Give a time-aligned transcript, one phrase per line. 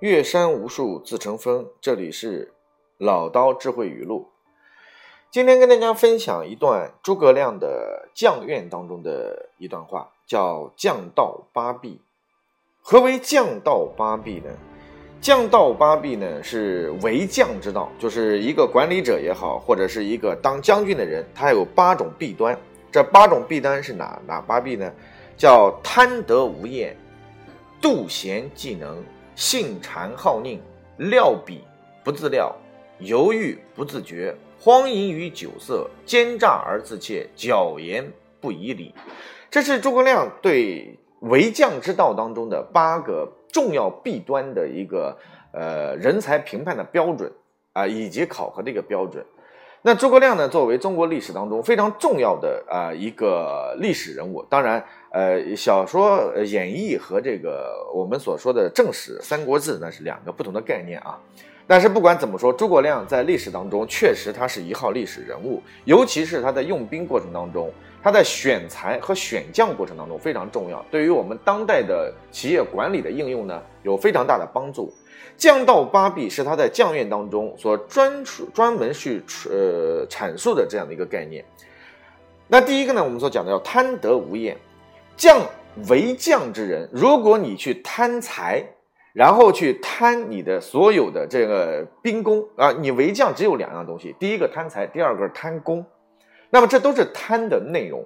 [0.00, 1.68] 岳山无数自成峰。
[1.78, 2.54] 这里是
[2.96, 4.28] 老刀智慧语录。
[5.30, 12.00] 今天跟大家分享一段诸葛亮的将苑当中的一段话，叫“将道八弊”。
[12.80, 14.50] 何为将道八弊呢？
[15.20, 22.58] 将道八弊呢，是为将之道，就是一个管理者也好，或者是一个当将军的人，他有八种弊端。
[22.90, 24.90] 这八种弊端是哪哪八弊呢？
[25.36, 26.96] 叫贪得无厌、
[27.82, 28.96] 妒贤嫉能。
[29.40, 30.58] 性谄好佞，
[30.98, 31.64] 料比
[32.04, 32.54] 不自料，
[32.98, 38.94] 犹豫不自觉，荒淫于酒色，奸诈而自怯，狡言不以理。
[39.50, 45.16] 这是诸葛亮对为将之道当中的八个重要弊端的一个
[45.54, 47.32] 呃人才评判的标准
[47.72, 49.24] 啊，以及考核的一个标准。
[49.82, 61.18] 那诸葛亮呢，作为中国历史当中非常重要的啊一个历史人物，当然，呃，小说演绎和这个我们所说的正史《三国志》那是两个不同的概念啊。
[61.66, 67.72] 但是不管怎么说，诸葛亮在历史当中确实他是一号历史人物，尤其是他在用兵过程当中，
[68.02, 74.92] 他在选材和选将过程当中非常重要，对于我们当代的企业管理的应用呢，有非常大的帮助。
[75.36, 81.44] 将道八弊是他在将院当中所专属专门去呃阐述的这样的一个概念。
[82.48, 84.56] 那第一个呢，我们所讲的叫贪得无厌。
[85.16, 85.38] 将
[85.88, 88.64] 为将之人，如果你去贪财，
[89.12, 95.84] 然后去贪你的所有的这个兵功啊，你为将只有两样东西：第一个贪财，第二个贪功。
[96.48, 98.02] 那么这都是贪的内容。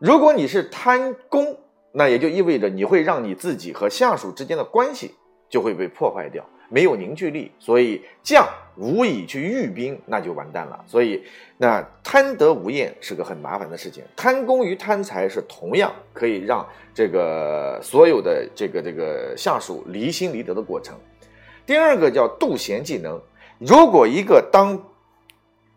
[0.00, 1.56] 如果你是贪功，
[1.92, 5.14] 那也就意味着你会让你自己和下属之间的关系
[5.48, 6.44] 就会被破坏掉。
[6.68, 10.84] 没有凝聚力，所以将无以去御兵，那就完蛋了。
[10.86, 11.22] 所以，
[11.56, 14.02] 那贪得无厌是个很麻烦的事情。
[14.14, 20.94] 贪功与贪财是同样可以让这个所有的这个这个下属离心离德的过程。
[21.64, 23.20] 第二个叫妒贤技能。
[23.58, 24.78] 如果一个当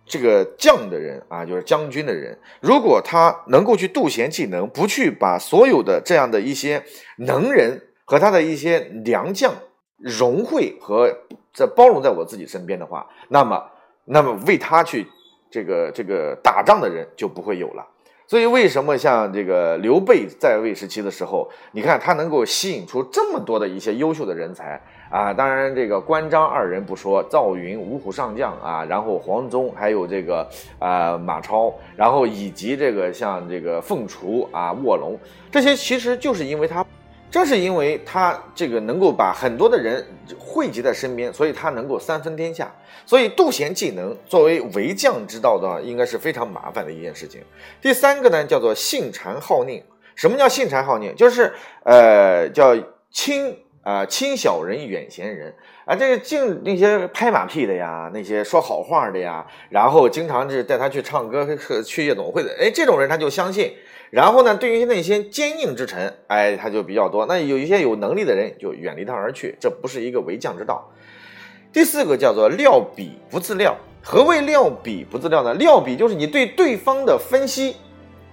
[0.05, 6.83] 这个将的人啊，就是将军的人，如果他能够去妒贤技能，不去把所有的这样的一些
[7.19, 9.53] 能人和他的一些良将。
[9.99, 11.13] 融汇和
[11.53, 13.63] 这包容在我自己身边的话，那么，
[14.05, 15.05] 那么为他去
[15.51, 17.85] 这个这个打仗的人就不会有了。
[18.25, 24.79] 所以，为什么像这个刘备在位时期的时候，你看他能够吸引出这么多的一些优秀的人才
[25.09, 25.33] 啊？
[25.33, 35.17] 当然，这个关张二人不说，赵云、五虎上将啊，然后黄忠，还有这个啊马超，然后以及这个像这个凤雏啊、卧龙，
[35.49, 36.85] 这些其实就是因为他。
[37.31, 40.05] 正是因为他这个能够把很多的人
[40.37, 42.73] 汇集在身边，所以他能够三分天下。
[43.05, 47.41] 所以杜贤技能作为为将之道的，应该是非常麻烦的一件事情。
[47.81, 49.81] 第三个呢，叫做信谗好佞。
[50.15, 51.13] 什么叫信谗好佞？
[51.15, 51.53] 就是
[51.83, 52.75] 呃，叫
[53.11, 53.57] 亲
[53.89, 55.53] 啊亲小人远贤人
[55.85, 55.95] 啊。
[55.95, 61.47] 这个净那些拍马屁的呀，那些说好话的呀，然后经常是带他去唱歌、
[61.83, 63.73] 去夜总会的，哎，这种人他就相信。
[64.11, 67.25] 然后呢，对于那些坚硬之臣，哎，他就比较多。
[67.27, 70.91] 那有一些有能力的人就远离他而去，这不是一个为将之道。
[71.71, 73.75] 第四个叫做料比不自料。
[74.01, 75.53] 何谓料比不自料呢？
[75.55, 77.75] 料比就是你对对方的分析，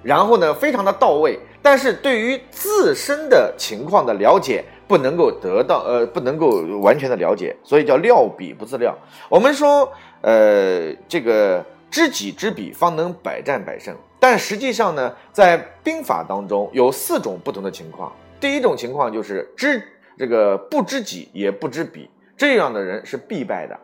[0.02, 6.48] 然后呢非常的到位，但是对于自身的情况的了解不能够得到，呃，不能够
[6.80, 8.97] 完全的了解，所以叫料比不自料。
[9.28, 13.94] 我们说，呃，这个知己知彼，方能百战百胜。
[14.19, 18.12] 但实际上呢，在兵法当中有四种不同的情况。
[18.41, 19.82] 第一种情况就是知
[20.19, 23.78] 这个不知己也不知彼，这样的人是必败的，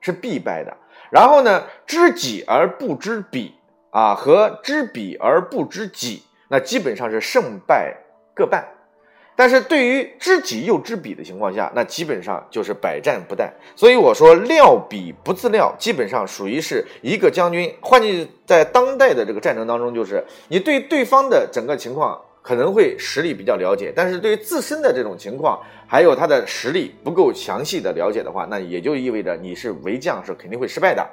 [0.00, 0.76] 是必败的。
[1.10, 3.54] 然后呢，知己而不知彼
[3.90, 7.96] 啊，和知彼而不知己，那基本上是胜败
[8.34, 8.66] 各半。
[9.38, 13.48] 但是对于知己又知彼的情况下，那基本上就是百战不殆。
[13.76, 17.72] 所以我说料比不自料，基本上属于是一个将军。
[17.80, 31.08] 换句在当代的这个战争当中，就是你对对方的整个情况可能会实力比较了解，但是对于自身的这种情况，还有他的实力不够详细的了解的话，那也就意味着你是为将是肯定会失败的。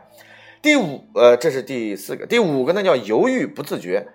[0.63, 4.07] 第五，呃，这是第四个，第五个呢叫犹豫不自觉，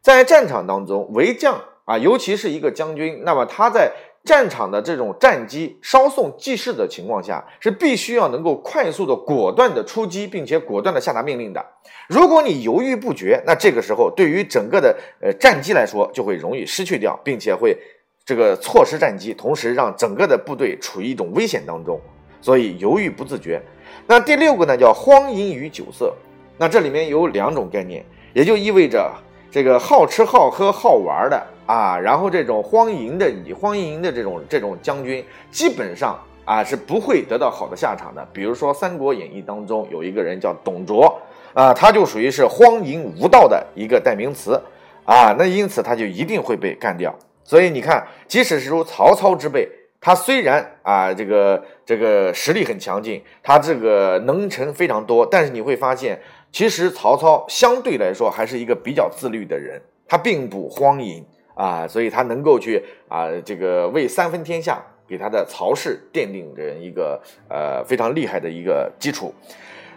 [0.00, 1.60] 在战场当中为将。
[1.86, 3.90] 啊，尤其是一个将军，那么他在
[4.24, 11.64] 战场的这种战机稍纵即逝的情况下，是必须要能够快速的、果断的出击，并且果断的下达命令的。
[12.08, 17.76] 如果你犹豫不决，那这个时候对于整个的呃战机来说，就会容易失去掉，并且会
[18.24, 22.00] 这个错失战机，同时让整个的部队处于一种危险当中。
[22.40, 23.62] 所以犹豫不自觉。
[24.06, 26.12] 那第六个呢，叫荒淫于酒色。
[26.58, 29.12] 那这里面有两种概念，也就意味着
[29.50, 31.42] 这个好吃好喝好玩的。
[31.66, 33.28] 啊，然后这种荒淫的、
[33.60, 38.24] 荒淫的这种这种将军，基本上啊，是不会得到好的下场的。
[38.32, 41.20] 比如说《三国演义》当中有一个人叫董卓
[41.54, 44.62] 啊，他就属于是荒淫无道的一个代名词
[45.04, 47.12] 啊，那因此他就一定会被干掉。
[47.42, 49.68] 所以你看，即使是如曹操之辈，
[50.00, 56.20] 他虽然啊这个这个实力很强劲，他这个能臣非常多，但是你会发现，
[56.50, 61.24] 其实曹操相对来说还是一个比较自律的人，他并不荒淫。
[61.56, 64.78] 啊，所以他能够去啊，这个为三分天下
[65.08, 69.34] 给他的曹氏奠定着一个呃非常厉害的一个基础。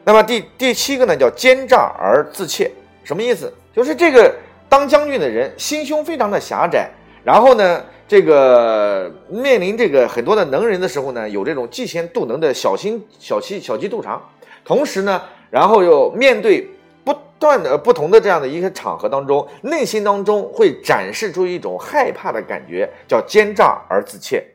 [0.06, 2.72] 那么第第七个呢，叫奸诈而自怯，
[3.04, 3.54] 什么意思？
[3.76, 4.34] 就是这个
[4.70, 6.90] 当将军的人心胸非常的狭窄，
[7.26, 14.22] 然后呢，这个面临这个很多的能人的时候呢，有这种嫉贤妒能的小心小气小气肚肠，
[14.64, 16.68] 同时呢，然后又面对
[17.04, 17.16] 不。
[17.40, 24.46] 断的不同的这样的一个场合当中，内心当中会展示出一种害怕的感觉，叫奸诈而自怯。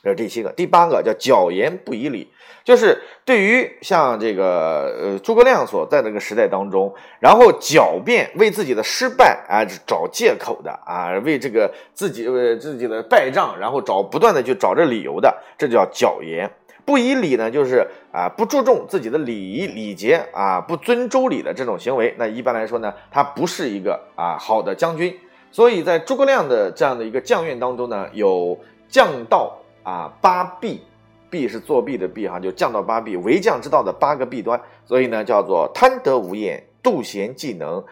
[0.00, 2.30] 这是第七个，第八个叫狡言不以理，
[2.62, 16.48] 就是对于像这个呃诸葛亮所在这个时代当中，然后狡辩为自己的失败啊找借口的啊，为这个自己呃自己的败仗，然后找不断的去找这理由的，这叫狡言。
[16.84, 22.14] 不以礼呢，就是啊不注重自己的礼仪礼节啊，不遵周礼的这种行为。
[22.18, 25.18] 那一般来说呢，他不是一个啊好的将军。
[25.50, 28.58] 所以在诸葛亮的这样的一个将院当中呢，有
[28.88, 30.82] 将道啊八弊，
[31.30, 34.60] 弊是作弊的弊哈，就将道八弊，为将之道的八个弊端。
[34.84, 37.82] 所以呢，叫做贪得无厌、妒贤嫉能、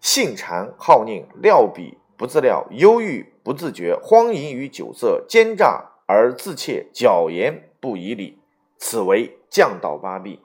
[0.00, 8.37] 性谄好佞、料比不自料、忧郁不自觉、荒淫于酒色、奸诈而自怯、狡言不以礼。
[8.78, 10.40] 此为将道八弊，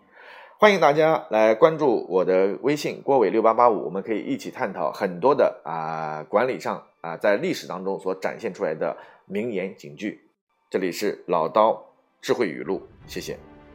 [0.59, 10.21] 欢迎大家来关注我的微信郭伟六八八五，我们可以一起探讨很多的啊管理上啊在历史当中所展现出来的名言警句。
[10.69, 11.85] 这里是老刀
[12.21, 13.52] 智慧语录，谢谢。